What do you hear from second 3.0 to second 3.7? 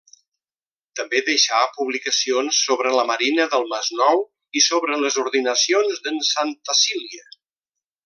la marina del